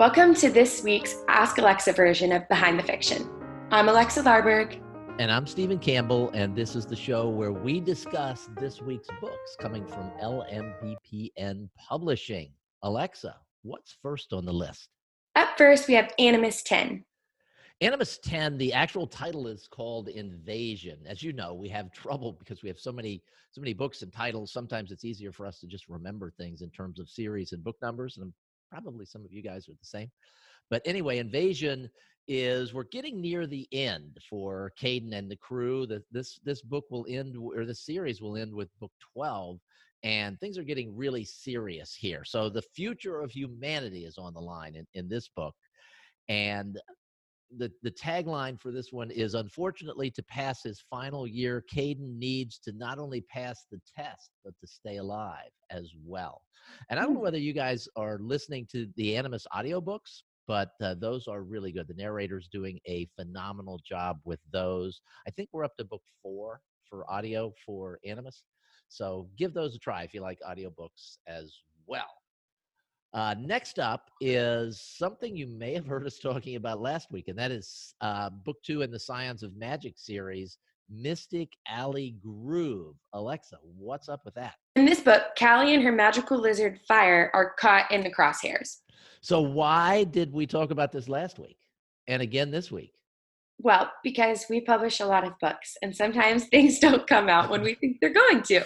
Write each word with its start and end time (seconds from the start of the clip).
Welcome 0.00 0.34
to 0.36 0.48
this 0.48 0.82
week's 0.82 1.14
Ask 1.28 1.58
Alexa 1.58 1.92
version 1.92 2.32
of 2.32 2.48
Behind 2.48 2.78
the 2.78 2.82
Fiction. 2.82 3.28
I'm 3.70 3.86
Alexa 3.86 4.22
Larberg. 4.22 4.80
And 5.18 5.30
I'm 5.30 5.46
Stephen 5.46 5.78
Campbell, 5.78 6.30
and 6.30 6.56
this 6.56 6.74
is 6.74 6.86
the 6.86 6.96
show 6.96 7.28
where 7.28 7.52
we 7.52 7.80
discuss 7.80 8.48
this 8.56 8.80
week's 8.80 9.10
books 9.20 9.56
coming 9.60 9.86
from 9.86 10.10
LMBPN 10.22 11.68
Publishing. 11.76 12.50
Alexa, 12.82 13.36
what's 13.60 13.98
first 14.00 14.32
on 14.32 14.46
the 14.46 14.52
list? 14.54 14.88
Up 15.36 15.50
first, 15.58 15.86
we 15.86 15.92
have 15.92 16.10
Animus 16.18 16.62
10. 16.62 17.04
Animus 17.82 18.18
10, 18.24 18.56
the 18.56 18.72
actual 18.72 19.06
title 19.06 19.48
is 19.48 19.68
called 19.70 20.08
Invasion. 20.08 20.96
As 21.06 21.22
you 21.22 21.34
know, 21.34 21.52
we 21.52 21.68
have 21.68 21.92
trouble 21.92 22.32
because 22.32 22.62
we 22.62 22.70
have 22.70 22.80
so 22.80 22.90
many 22.90 23.22
so 23.50 23.60
many 23.60 23.74
books 23.74 24.00
and 24.00 24.10
titles. 24.10 24.50
Sometimes 24.50 24.92
it's 24.92 25.04
easier 25.04 25.32
for 25.32 25.44
us 25.44 25.60
to 25.60 25.66
just 25.66 25.90
remember 25.90 26.30
things 26.30 26.62
in 26.62 26.70
terms 26.70 26.98
of 27.00 27.10
series 27.10 27.52
and 27.52 27.62
book 27.62 27.76
numbers, 27.82 28.16
and 28.16 28.32
probably 28.70 29.04
some 29.04 29.24
of 29.24 29.32
you 29.32 29.42
guys 29.42 29.68
are 29.68 29.72
the 29.72 29.78
same. 29.82 30.10
But 30.70 30.82
anyway, 30.84 31.18
Invasion 31.18 31.90
is 32.28 32.72
we're 32.72 32.84
getting 32.84 33.20
near 33.20 33.46
the 33.46 33.66
end 33.72 34.18
for 34.28 34.72
Kaiden 34.80 35.12
and 35.14 35.30
the 35.30 35.36
crew. 35.36 35.86
That 35.86 36.04
this 36.12 36.38
this 36.44 36.62
book 36.62 36.84
will 36.90 37.06
end 37.08 37.36
or 37.36 37.64
the 37.64 37.74
series 37.74 38.20
will 38.20 38.36
end 38.36 38.54
with 38.54 38.68
book 38.78 38.92
12 39.14 39.58
and 40.02 40.38
things 40.40 40.56
are 40.56 40.62
getting 40.62 40.96
really 40.96 41.24
serious 41.24 41.94
here. 41.94 42.24
So 42.24 42.48
the 42.48 42.62
future 42.62 43.20
of 43.20 43.30
humanity 43.30 44.04
is 44.04 44.16
on 44.16 44.32
the 44.32 44.40
line 44.40 44.74
in, 44.74 44.86
in 44.94 45.08
this 45.08 45.28
book. 45.28 45.54
And 46.28 46.80
the, 47.56 47.70
the 47.82 47.90
tagline 47.90 48.60
for 48.60 48.70
this 48.70 48.92
one 48.92 49.10
is 49.10 49.34
unfortunately 49.34 50.10
to 50.10 50.22
pass 50.22 50.62
his 50.62 50.82
final 50.88 51.26
year 51.26 51.64
Kaiden 51.72 52.18
needs 52.18 52.58
to 52.60 52.72
not 52.72 52.98
only 52.98 53.22
pass 53.22 53.66
the 53.70 53.80
test 53.96 54.30
but 54.44 54.54
to 54.60 54.66
stay 54.66 54.98
alive 54.98 55.50
as 55.70 55.92
well. 56.04 56.42
And 56.88 56.98
i 56.98 57.02
don't 57.02 57.14
know 57.14 57.18
hmm. 57.18 57.24
whether 57.24 57.38
you 57.38 57.52
guys 57.52 57.88
are 57.96 58.18
listening 58.20 58.66
to 58.72 58.88
the 58.96 59.16
animus 59.16 59.46
audiobooks 59.54 60.22
but 60.46 60.72
uh, 60.82 60.94
those 60.98 61.28
are 61.28 61.42
really 61.42 61.70
good. 61.70 61.86
The 61.86 61.94
narrator's 61.94 62.48
doing 62.50 62.80
a 62.88 63.06
phenomenal 63.14 63.78
job 63.88 64.18
with 64.24 64.40
those. 64.52 65.00
I 65.28 65.30
think 65.30 65.48
we're 65.52 65.62
up 65.62 65.76
to 65.76 65.84
book 65.84 66.02
four 66.20 66.60
for 66.88 67.08
audio 67.08 67.52
for 67.64 68.00
animus. 68.04 68.42
So 68.88 69.28
give 69.38 69.54
those 69.54 69.76
a 69.76 69.78
try 69.78 70.02
if 70.02 70.12
you 70.12 70.22
like 70.22 70.40
audiobooks 70.44 71.18
as 71.28 71.54
well 71.86 72.19
uh, 73.12 73.34
next 73.38 73.78
up 73.78 74.10
is 74.20 74.80
something 74.80 75.36
you 75.36 75.46
may 75.46 75.74
have 75.74 75.86
heard 75.86 76.06
us 76.06 76.18
talking 76.18 76.56
about 76.56 76.80
last 76.80 77.10
week, 77.10 77.26
and 77.28 77.38
that 77.38 77.50
is 77.50 77.94
uh, 78.00 78.30
book 78.30 78.56
two 78.62 78.82
in 78.82 78.90
the 78.90 78.98
Scions 78.98 79.42
of 79.42 79.56
Magic 79.56 79.94
series, 79.96 80.58
Mystic 80.88 81.48
Alley 81.66 82.16
Groove. 82.22 82.94
Alexa, 83.12 83.56
what's 83.62 84.08
up 84.08 84.20
with 84.24 84.34
that? 84.34 84.54
In 84.76 84.84
this 84.84 85.00
book, 85.00 85.22
Callie 85.36 85.74
and 85.74 85.82
her 85.82 85.92
magical 85.92 86.38
lizard 86.38 86.78
Fire 86.86 87.30
are 87.34 87.54
caught 87.58 87.90
in 87.90 88.02
the 88.02 88.12
crosshairs. 88.12 88.78
So, 89.22 89.40
why 89.40 90.04
did 90.04 90.32
we 90.32 90.46
talk 90.46 90.70
about 90.70 90.92
this 90.92 91.08
last 91.08 91.38
week 91.40 91.58
and 92.06 92.22
again 92.22 92.52
this 92.52 92.70
week? 92.70 92.92
Well, 93.58 93.90
because 94.04 94.46
we 94.48 94.60
publish 94.60 95.00
a 95.00 95.06
lot 95.06 95.26
of 95.26 95.32
books, 95.40 95.76
and 95.82 95.94
sometimes 95.94 96.44
things 96.50 96.78
don't 96.78 97.08
come 97.08 97.28
out 97.28 97.50
when 97.50 97.62
we 97.62 97.74
think 97.74 97.96
they're 98.00 98.12
going 98.12 98.42
to. 98.42 98.64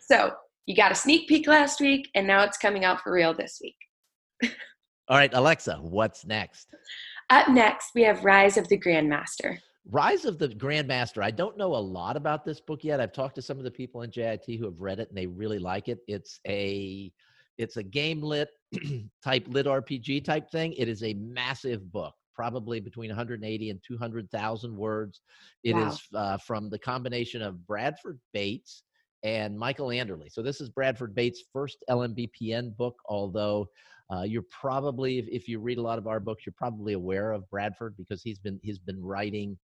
So, 0.00 0.32
you 0.66 0.74
got 0.74 0.92
a 0.92 0.96
sneak 0.96 1.28
peek 1.28 1.46
last 1.46 1.80
week, 1.80 2.08
and 2.14 2.26
now 2.26 2.42
it's 2.42 2.56
coming 2.56 2.84
out 2.84 3.00
for 3.02 3.12
real 3.12 3.34
this 3.34 3.60
week. 3.62 3.76
All 4.42 5.18
right, 5.18 5.32
Alexa, 5.34 5.78
what's 5.82 6.24
next? 6.24 6.74
Up 7.30 7.48
next, 7.48 7.90
we 7.94 8.02
have 8.02 8.24
Rise 8.24 8.56
of 8.56 8.68
the 8.68 8.78
Grandmaster. 8.78 9.58
Rise 9.90 10.24
of 10.24 10.38
the 10.38 10.48
Grandmaster. 10.48 11.22
I 11.22 11.30
don't 11.30 11.58
know 11.58 11.74
a 11.74 11.76
lot 11.76 12.16
about 12.16 12.44
this 12.44 12.60
book 12.60 12.84
yet. 12.84 13.00
I've 13.00 13.12
talked 13.12 13.34
to 13.34 13.42
some 13.42 13.58
of 13.58 13.64
the 13.64 13.70
people 13.70 14.02
in 14.02 14.10
JIT 14.10 14.44
who 14.58 14.64
have 14.64 14.80
read 14.80 15.00
it 15.00 15.08
and 15.08 15.18
they 15.18 15.26
really 15.26 15.58
like 15.58 15.88
it. 15.88 15.98
It's 16.08 16.40
a 16.46 17.12
it's 17.58 17.76
a 17.76 17.82
game 17.82 18.22
lit 18.22 18.48
type 19.24 19.46
lit 19.48 19.66
RPG 19.66 20.24
type 20.24 20.50
thing. 20.50 20.72
It 20.72 20.88
is 20.88 21.02
a 21.02 21.14
massive 21.14 21.92
book, 21.92 22.14
probably 22.34 22.80
between 22.80 23.10
180 23.10 23.70
and 23.70 23.80
200,000 23.86 24.76
words. 24.76 25.20
It 25.62 25.74
wow. 25.74 25.88
is 25.88 26.02
uh, 26.14 26.38
from 26.38 26.70
the 26.70 26.78
combination 26.78 27.42
of 27.42 27.66
Bradford 27.66 28.18
Bates 28.32 28.84
and 29.24 29.58
Michael 29.58 29.88
Anderle. 29.88 30.30
So 30.30 30.42
this 30.42 30.60
is 30.60 30.68
Bradford 30.68 31.14
Bates' 31.14 31.42
first 31.52 31.82
LMBPN 31.90 32.76
book, 32.76 32.94
although 33.08 33.66
uh, 34.12 34.22
you're 34.22 34.44
probably, 34.50 35.18
if, 35.18 35.26
if, 35.28 35.48
you 35.48 35.58
read 35.58 35.78
a 35.78 35.82
lot 35.82 35.98
of 35.98 36.06
our 36.06 36.20
books, 36.20 36.44
you're 36.44 36.54
probably 36.56 36.92
aware 36.92 37.32
of 37.32 37.48
Bradford 37.50 37.96
because 37.96 38.22
he's 38.22 38.38
been 38.38 38.60
he's 38.62 38.78
been 38.78 39.02
writing 39.02 39.58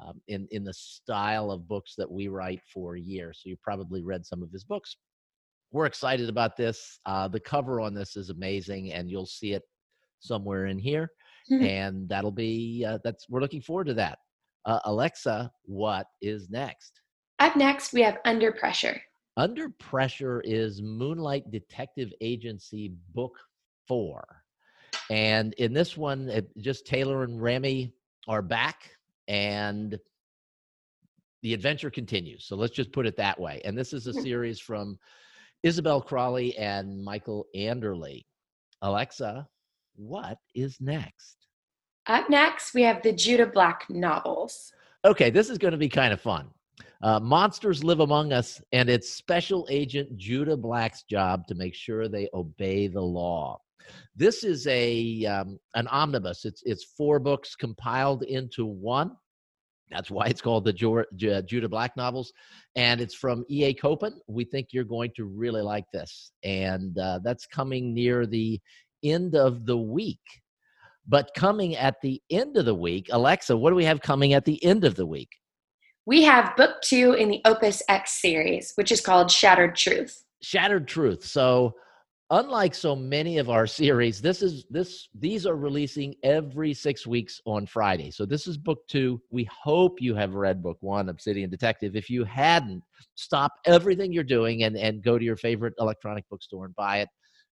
um, 0.00 0.20
in 0.28 0.46
in 0.50 0.64
the 0.64 0.74
style 0.74 1.50
of 1.50 1.66
books 1.66 1.94
that 1.96 2.10
we 2.10 2.28
write 2.28 2.60
for 2.72 2.94
years. 2.94 3.40
So 3.42 3.48
you 3.48 3.56
probably 3.62 4.02
read 4.02 4.26
some 4.26 4.42
of 4.42 4.52
his 4.52 4.64
books. 4.64 4.96
We're 5.72 5.86
excited 5.86 6.28
about 6.28 6.58
this. 6.58 7.00
Uh, 7.06 7.26
the 7.28 7.40
cover 7.40 7.80
on 7.80 7.94
this 7.94 8.16
is 8.16 8.28
amazing, 8.28 8.92
and 8.92 9.10
you'll 9.10 9.24
see 9.24 9.54
it 9.54 9.62
somewhere 10.20 10.66
in 10.66 10.78
here. 10.78 11.10
Mm-hmm. 11.50 11.64
And 11.64 12.08
that'll 12.08 12.30
be 12.30 12.84
uh, 12.86 12.98
that's 13.02 13.30
we're 13.30 13.40
looking 13.40 13.62
forward 13.62 13.86
to 13.86 13.94
that. 13.94 14.18
Uh, 14.66 14.80
Alexa, 14.84 15.50
what 15.64 16.06
is 16.20 16.50
next? 16.50 17.00
Up 17.40 17.56
next, 17.56 17.94
we 17.94 18.02
have 18.02 18.18
Under 18.26 18.52
Pressure. 18.52 19.00
Under 19.38 19.70
Pressure 19.70 20.42
is 20.44 20.82
Moonlight 20.82 21.50
Detective 21.50 22.12
Agency 22.20 22.92
book 23.14 23.34
four. 23.88 24.22
And 25.08 25.54
in 25.54 25.72
this 25.72 25.96
one, 25.96 26.28
it, 26.28 26.50
just 26.58 26.86
Taylor 26.86 27.24
and 27.24 27.40
Remy 27.40 27.94
are 28.28 28.42
back 28.42 28.90
and 29.26 29.98
the 31.42 31.54
adventure 31.54 31.88
continues. 31.88 32.44
So 32.44 32.56
let's 32.56 32.74
just 32.74 32.92
put 32.92 33.06
it 33.06 33.16
that 33.16 33.40
way. 33.40 33.62
And 33.64 33.76
this 33.76 33.94
is 33.94 34.06
a 34.06 34.12
series 34.12 34.60
from 34.60 34.98
Isabel 35.62 36.02
Crawley 36.02 36.54
and 36.58 37.02
Michael 37.02 37.46
Anderle. 37.56 38.22
Alexa, 38.82 39.48
what 39.96 40.36
is 40.54 40.76
next? 40.78 41.46
Up 42.06 42.28
next, 42.28 42.74
we 42.74 42.82
have 42.82 43.02
the 43.02 43.14
Judah 43.14 43.46
Black 43.46 43.86
novels. 43.88 44.72
Okay, 45.06 45.30
this 45.30 45.48
is 45.48 45.56
going 45.56 45.72
to 45.72 45.78
be 45.78 45.88
kind 45.88 46.12
of 46.12 46.20
fun. 46.20 46.50
Uh, 47.02 47.18
monsters 47.18 47.82
live 47.82 48.00
among 48.00 48.32
us, 48.32 48.60
and 48.72 48.90
it's 48.90 49.10
Special 49.10 49.66
Agent 49.70 50.18
Judah 50.18 50.56
Black's 50.56 51.02
job 51.04 51.46
to 51.46 51.54
make 51.54 51.74
sure 51.74 52.08
they 52.08 52.28
obey 52.34 52.88
the 52.88 53.00
law. 53.00 53.58
This 54.14 54.44
is 54.44 54.66
a 54.66 55.24
um, 55.24 55.58
an 55.74 55.88
omnibus. 55.88 56.44
It's 56.44 56.62
it's 56.66 56.84
four 56.84 57.18
books 57.18 57.56
compiled 57.56 58.22
into 58.24 58.66
one. 58.66 59.16
That's 59.90 60.10
why 60.10 60.26
it's 60.26 60.42
called 60.42 60.64
the 60.64 60.72
Judah 60.72 61.68
Black 61.68 61.96
novels, 61.96 62.32
and 62.76 63.00
it's 63.00 63.14
from 63.14 63.44
E.A. 63.50 63.74
Copen. 63.74 64.12
We 64.28 64.44
think 64.44 64.68
you're 64.70 64.84
going 64.84 65.12
to 65.16 65.24
really 65.24 65.62
like 65.62 65.86
this, 65.92 66.32
and 66.44 66.96
uh, 66.98 67.20
that's 67.24 67.46
coming 67.46 67.94
near 67.94 68.26
the 68.26 68.60
end 69.02 69.34
of 69.34 69.64
the 69.64 69.78
week. 69.78 70.20
But 71.08 71.30
coming 71.34 71.76
at 71.76 71.96
the 72.02 72.22
end 72.30 72.56
of 72.56 72.66
the 72.66 72.74
week, 72.74 73.08
Alexa, 73.10 73.56
what 73.56 73.70
do 73.70 73.76
we 73.76 73.86
have 73.86 74.00
coming 74.00 74.34
at 74.34 74.44
the 74.44 74.62
end 74.62 74.84
of 74.84 74.94
the 74.94 75.06
week? 75.06 75.30
We 76.06 76.22
have 76.22 76.56
book 76.56 76.80
two 76.82 77.12
in 77.12 77.28
the 77.28 77.40
Opus 77.44 77.82
X 77.88 78.20
series, 78.20 78.72
which 78.76 78.90
is 78.90 79.00
called 79.00 79.30
Shattered 79.30 79.76
Truth. 79.76 80.24
Shattered 80.42 80.88
Truth. 80.88 81.24
So 81.24 81.74
unlike 82.30 82.74
so 82.74 82.94
many 82.94 83.38
of 83.38 83.50
our 83.50 83.66
series 83.66 84.22
this 84.22 84.40
is 84.40 84.64
this 84.70 85.08
these 85.18 85.46
are 85.46 85.56
releasing 85.56 86.14
every 86.22 86.72
six 86.72 87.06
weeks 87.06 87.40
on 87.44 87.66
friday. 87.66 88.10
So 88.10 88.24
this 88.24 88.46
is 88.46 88.56
book 88.56 88.86
two. 88.88 89.20
We 89.30 89.44
hope 89.44 90.00
you 90.00 90.14
have 90.14 90.34
read 90.34 90.62
book 90.62 90.78
one 90.80 91.08
obsidian 91.08 91.50
detective. 91.50 91.96
If 91.96 92.08
you 92.08 92.24
hadn't 92.24 92.82
stop 93.16 93.52
everything 93.66 94.12
you're 94.12 94.22
doing 94.22 94.62
and 94.62 94.76
and 94.76 95.02
go 95.02 95.18
to 95.18 95.24
your 95.24 95.36
favorite 95.36 95.74
electronic 95.80 96.24
bookstore 96.30 96.66
and 96.66 96.74
buy 96.76 96.98
it 96.98 97.08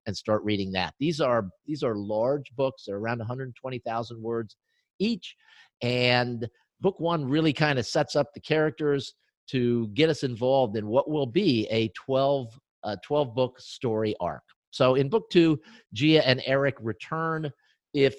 and 0.06 0.16
start 0.16 0.42
reading 0.42 0.72
that. 0.72 0.94
These 0.98 1.20
are 1.20 1.48
these 1.66 1.82
are 1.82 1.94
large 1.94 2.50
books. 2.56 2.84
They're 2.86 2.96
around 2.96 3.18
120000 3.18 4.22
words 4.22 4.56
each. 4.98 5.36
And 5.82 6.48
book 6.80 6.98
one 7.00 7.24
really 7.24 7.52
kind 7.52 7.78
of 7.78 7.86
sets 7.86 8.16
up 8.16 8.32
the 8.34 8.40
characters 8.40 9.14
to 9.48 9.88
get 9.88 10.10
us 10.10 10.22
involved 10.22 10.76
in 10.76 10.86
what 10.86 11.10
will 11.10 11.26
be 11.26 11.66
a 11.70 11.88
12 11.88 12.58
a 12.84 12.96
12 13.04 13.34
book 13.34 13.58
story 13.58 14.14
arc 14.20 14.42
so 14.70 14.94
in 14.94 15.08
book 15.08 15.30
two, 15.30 15.60
Jia 15.94 16.22
and 16.24 16.42
Erik 16.46 16.76
return. 16.80 17.50
If 17.94 18.16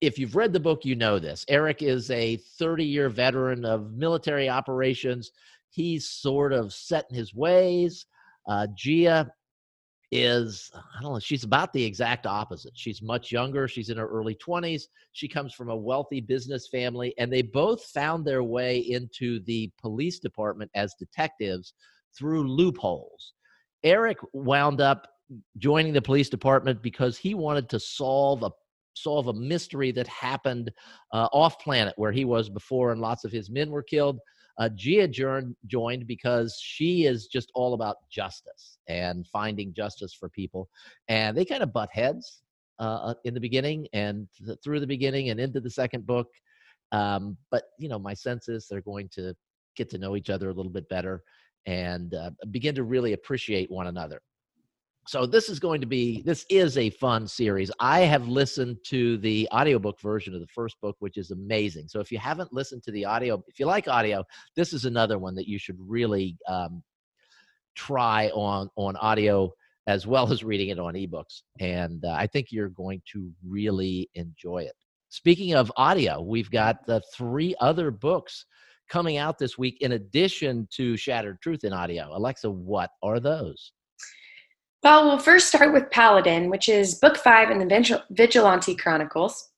if 0.00 0.18
you've 0.18 0.36
read 0.36 0.52
the 0.52 0.60
book, 0.60 0.84
you 0.84 0.96
know 0.96 1.18
this. 1.18 1.44
Erik 1.48 1.82
is 1.82 2.10
a 2.10 2.36
30 2.36 2.84
year 2.84 3.08
veteran 3.08 3.64
of 3.64 3.92
military 3.92 4.48
operations. 4.48 5.30
He's 5.68 6.08
sort 6.08 6.52
of 6.52 6.72
set 6.72 7.06
in 7.10 7.16
his 7.16 7.34
ways. 7.34 8.06
Uh, 8.48 8.66
Jia 8.74 9.30
is, 10.12 10.70
I 10.74 11.02
don't 11.02 11.12
know, 11.12 11.18
she's 11.20 11.44
about 11.44 11.72
the 11.72 11.84
exact 11.84 12.26
opposite. 12.26 12.72
She's 12.74 13.00
much 13.00 13.30
younger. 13.30 13.68
She's 13.68 13.90
in 13.90 13.98
her 13.98 14.08
early 14.08 14.34
20s. 14.34 14.82
She 15.12 15.28
comes 15.28 15.54
from 15.54 15.70
a 15.70 15.76
wealthy 15.76 16.20
business 16.20 16.68
family, 16.68 17.14
and 17.18 17.32
they 17.32 17.42
both 17.42 17.84
found 17.84 18.24
their 18.24 18.42
way 18.42 18.78
into 18.78 19.40
the 19.44 19.70
police 19.80 20.18
department 20.18 20.70
as 20.74 20.94
detectives 20.98 21.74
through 22.16 22.48
loopholes. 22.48 23.34
Erik 23.84 24.18
wound 24.32 24.80
up 24.80 25.06
joining 25.58 25.92
the 25.92 26.02
police 26.02 26.28
department 26.28 26.82
because 26.82 27.16
he 27.16 27.34
wanted 27.34 27.68
to 27.68 27.78
solve 27.78 28.42
a 28.42 28.50
solve 28.94 29.28
a 29.28 29.32
mystery 29.32 29.92
that 29.92 30.06
happened 30.08 30.70
uh, 31.12 31.28
off 31.32 31.58
planet 31.60 31.94
where 31.96 32.12
he 32.12 32.24
was 32.24 32.50
before 32.50 32.90
and 32.90 33.00
lots 33.00 33.24
of 33.24 33.30
his 33.30 33.48
men 33.48 33.70
were 33.70 33.84
killed. 33.84 34.18
Uh, 34.60 34.68
Jia 34.68 35.10
joined 35.66 36.06
because 36.06 36.60
she 36.62 37.06
is 37.06 37.26
just 37.26 37.50
all 37.54 37.72
about 37.74 37.96
justice 38.12 38.78
and 38.88 39.26
finding 39.26 39.72
justice 39.74 40.14
for 40.14 40.28
people. 40.28 40.68
And 41.08 41.36
they 41.36 41.46
kind 41.46 41.62
of 41.62 41.72
butt 41.72 41.88
heads. 41.92 42.42
uh, 42.80 43.14
in 43.24 43.34
the 43.34 43.40
beginning 43.40 43.86
and 43.92 44.26
th- 44.44 44.58
through 44.64 44.80
the 44.80 44.86
beginning 44.86 45.30
and 45.30 45.38
into 45.38 45.60
the 45.60 45.70
second 45.70 46.06
book. 46.06 46.28
Um, 46.92 47.36
but 47.50 47.64
you 47.78 47.88
know, 47.88 47.98
my 47.98 48.14
sense 48.14 48.48
is 48.48 48.66
they're 48.68 48.80
going 48.80 49.08
to 49.12 49.34
get 49.76 49.90
to 49.90 49.98
know 49.98 50.16
each 50.16 50.30
other 50.30 50.48
a 50.48 50.52
little 50.52 50.72
bit 50.72 50.88
better 50.88 51.22
and 51.66 52.14
uh, 52.14 52.30
begin 52.50 52.74
to 52.74 52.82
really 52.84 53.12
appreciate 53.12 53.70
one 53.70 53.86
another. 53.86 54.20
So 55.06 55.26
this 55.26 55.48
is 55.48 55.58
going 55.58 55.80
to 55.80 55.86
be 55.86 56.22
this 56.22 56.44
is 56.50 56.76
a 56.76 56.90
fun 56.90 57.26
series. 57.26 57.70
I 57.80 58.00
have 58.00 58.28
listened 58.28 58.78
to 58.86 59.16
the 59.18 59.48
audiobook 59.52 60.00
version 60.00 60.34
of 60.34 60.40
the 60.40 60.46
first 60.48 60.80
book 60.80 60.96
which 61.00 61.16
is 61.16 61.30
amazing. 61.30 61.88
So 61.88 62.00
if 62.00 62.12
you 62.12 62.18
haven't 62.18 62.52
listened 62.52 62.82
to 62.84 62.92
the 62.92 63.04
audio, 63.04 63.42
if 63.48 63.58
you 63.58 63.66
like 63.66 63.88
audio, 63.88 64.24
this 64.56 64.72
is 64.72 64.84
another 64.84 65.18
one 65.18 65.34
that 65.36 65.48
you 65.48 65.58
should 65.58 65.78
really 65.80 66.36
um, 66.46 66.82
try 67.74 68.28
on 68.28 68.68
on 68.76 68.96
audio 68.96 69.50
as 69.86 70.06
well 70.06 70.30
as 70.30 70.44
reading 70.44 70.68
it 70.68 70.78
on 70.78 70.94
ebooks 70.94 71.42
and 71.58 72.04
uh, 72.04 72.12
I 72.12 72.26
think 72.26 72.48
you're 72.50 72.68
going 72.68 73.02
to 73.12 73.32
really 73.46 74.10
enjoy 74.14 74.62
it. 74.64 74.76
Speaking 75.08 75.54
of 75.54 75.72
audio, 75.76 76.20
we've 76.20 76.50
got 76.50 76.86
the 76.86 77.02
three 77.14 77.54
other 77.60 77.90
books 77.90 78.44
coming 78.88 79.16
out 79.16 79.38
this 79.38 79.56
week 79.56 79.78
in 79.80 79.92
addition 79.92 80.68
to 80.72 80.96
Shattered 80.96 81.40
Truth 81.40 81.64
in 81.64 81.72
audio. 81.72 82.10
Alexa, 82.12 82.50
what 82.50 82.90
are 83.02 83.18
those? 83.18 83.72
Well, 84.82 85.06
we'll 85.06 85.18
first 85.18 85.48
start 85.48 85.74
with 85.74 85.90
Paladin, 85.90 86.48
which 86.48 86.66
is 86.66 86.94
book 86.94 87.18
five 87.18 87.50
in 87.50 87.58
the 87.58 88.02
Vigilante 88.10 88.74
Chronicles. 88.74 89.50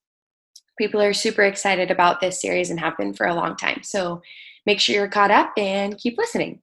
People 0.77 1.01
are 1.01 1.13
super 1.13 1.43
excited 1.43 1.93
about 1.93 2.21
this 2.21 2.41
series 2.41 2.71
and 2.71 2.81
have 2.81 2.97
been 2.97 3.15
for 3.15 3.27
a 3.27 3.35
long 3.35 3.55
time. 3.55 3.83
So 3.85 4.21
make 4.67 4.81
sure 4.81 4.97
you're 4.97 5.07
caught 5.07 5.31
up 5.31 5.53
and 5.57 5.97
keep 5.97 6.19
listening. 6.19 6.61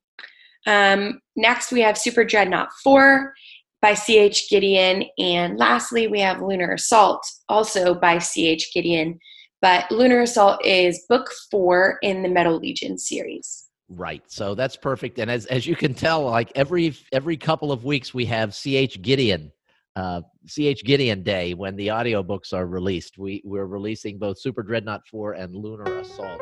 Um, 0.67 1.21
next, 1.37 1.71
we 1.71 1.79
have 1.81 1.97
Super 1.97 2.25
Dreadnought 2.25 2.73
4 2.83 3.33
by 3.81 3.93
C.H. 3.93 4.49
Gideon. 4.49 5.05
And 5.17 5.57
lastly, 5.57 6.07
we 6.07 6.19
have 6.19 6.41
Lunar 6.41 6.73
Assault, 6.73 7.25
also 7.47 7.95
by 7.95 8.19
C.H. 8.19 8.71
Gideon. 8.73 9.19
But 9.61 9.89
Lunar 9.89 10.21
Assault 10.21 10.65
is 10.65 11.05
book 11.07 11.29
four 11.49 11.97
in 12.01 12.23
the 12.23 12.29
Metal 12.29 12.57
Legion 12.57 12.97
series. 12.97 13.68
Right. 13.89 14.23
So 14.27 14.53
that's 14.53 14.75
perfect. 14.75 15.17
And 15.19 15.31
as 15.31 15.45
as 15.47 15.65
you 15.65 15.75
can 15.75 15.93
tell, 15.93 16.23
like 16.23 16.51
every 16.55 16.95
every 17.11 17.37
couple 17.37 17.71
of 17.71 17.85
weeks 17.85 18.13
we 18.13 18.25
have 18.25 18.53
CH 18.53 19.01
Gideon 19.01 19.51
uh, 19.95 20.21
CH 20.47 20.83
Gideon 20.85 21.23
Day 21.23 21.53
when 21.53 21.75
the 21.75 21.87
audiobooks 21.87 22.53
are 22.53 22.65
released. 22.65 23.17
We 23.17 23.41
we're 23.43 23.65
releasing 23.65 24.17
both 24.17 24.39
Super 24.39 24.63
Dreadnought 24.63 25.05
4 25.07 25.33
and 25.33 25.53
Lunar 25.53 25.99
Assault 25.99 26.39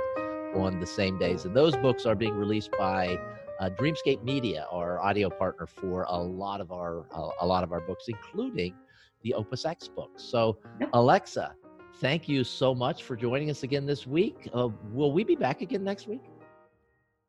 on 0.55 0.79
the 0.79 0.85
same 0.85 1.17
days. 1.17 1.45
And 1.45 1.55
those 1.55 1.75
books 1.77 2.05
are 2.05 2.15
being 2.15 2.35
released 2.35 2.71
by 2.77 3.17
uh, 3.59 3.69
Dreamscape 3.71 4.23
Media, 4.23 4.67
our 4.71 4.99
audio 4.99 5.29
partner 5.29 5.65
for 5.65 6.03
a 6.03 6.17
lot 6.17 6.61
of 6.61 6.71
our 6.71 7.05
uh, 7.11 7.29
a 7.41 7.45
lot 7.45 7.63
of 7.63 7.71
our 7.71 7.81
books, 7.81 8.05
including 8.07 8.75
the 9.23 9.33
Opus 9.33 9.65
X 9.65 9.88
books. 9.88 10.23
So, 10.23 10.59
Alexa, 10.94 11.55
thank 11.95 12.29
you 12.29 12.44
so 12.44 12.75
much 12.75 13.03
for 13.03 13.15
joining 13.15 13.49
us 13.49 13.63
again 13.63 13.85
this 13.85 14.05
week. 14.05 14.47
Uh, 14.53 14.69
will 14.91 15.11
we 15.11 15.23
be 15.23 15.35
back 15.35 15.61
again 15.61 15.83
next 15.83 16.07
week? 16.07 16.21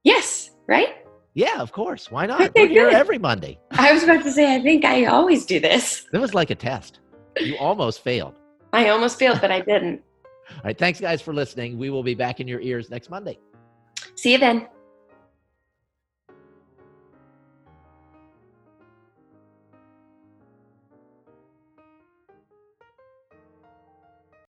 Yes, 0.04 0.50
right? 0.68 0.96
Yeah, 1.34 1.60
of 1.60 1.72
course. 1.72 2.10
Why 2.10 2.26
not? 2.26 2.40
Okay, 2.40 2.62
We're 2.62 2.68
here 2.68 2.88
every 2.88 3.18
Monday. 3.18 3.58
I 3.72 3.92
was 3.92 4.02
about 4.02 4.22
to 4.24 4.32
say, 4.32 4.56
I 4.56 4.62
think 4.62 4.84
I 4.84 5.04
always 5.06 5.46
do 5.46 5.60
this. 5.60 6.06
It 6.12 6.18
was 6.18 6.34
like 6.34 6.50
a 6.50 6.54
test. 6.54 7.00
You 7.38 7.56
almost 7.58 8.02
failed. 8.02 8.34
I 8.72 8.88
almost 8.88 9.18
failed, 9.18 9.40
but 9.40 9.50
I 9.50 9.60
didn't. 9.60 10.02
All 10.50 10.62
right. 10.64 10.78
Thanks, 10.78 11.00
guys, 11.00 11.20
for 11.22 11.34
listening. 11.34 11.78
We 11.78 11.90
will 11.90 12.02
be 12.02 12.14
back 12.14 12.40
in 12.40 12.48
your 12.48 12.60
ears 12.60 12.90
next 12.90 13.10
Monday. 13.10 13.38
See 14.16 14.32
you 14.32 14.38
then. 14.38 14.68